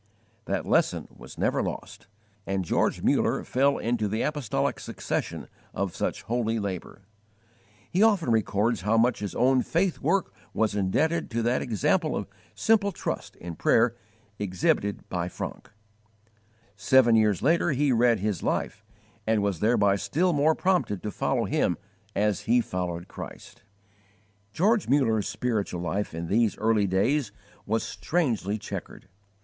That 0.45 0.65
lesson 0.65 1.07
was 1.15 1.37
never 1.37 1.61
lost, 1.61 2.07
and 2.47 2.65
George 2.65 3.03
Muller 3.03 3.43
fell 3.43 3.77
into 3.77 4.07
the 4.07 4.23
apostolic 4.23 4.79
succession 4.79 5.47
of 5.75 5.95
such 5.95 6.23
holy 6.23 6.57
labour! 6.57 7.03
He 7.91 8.01
often 8.01 8.31
records 8.31 8.81
how 8.81 8.97
much 8.97 9.19
his 9.19 9.35
own 9.35 9.61
faith 9.61 9.99
work 9.99 10.33
was 10.55 10.73
indebted 10.73 11.29
to 11.29 11.43
that 11.43 11.61
example 11.61 12.15
of 12.15 12.27
simple 12.55 12.91
trust 12.91 13.35
in 13.35 13.55
prayer 13.57 13.95
exhibited 14.39 15.07
by 15.07 15.27
Francke. 15.27 15.69
Seven 16.75 17.15
years 17.15 17.43
later 17.43 17.69
he 17.69 17.91
read 17.91 18.17
his 18.21 18.41
life, 18.41 18.83
and 19.27 19.43
was 19.43 19.59
thereby 19.59 19.97
still 19.97 20.33
more 20.33 20.55
prompted 20.55 21.03
to 21.03 21.11
follow 21.11 21.45
him 21.45 21.77
as 22.15 22.39
he 22.49 22.59
followed 22.59 23.07
Christ. 23.07 23.61
George 24.51 24.87
Muller's 24.89 25.27
spiritual 25.27 25.81
life 25.81 26.15
in 26.15 26.25
these 26.25 26.57
early 26.57 26.87
days 26.87 27.31
was 27.67 27.83
strangely 27.83 28.57
chequered. 28.57 29.07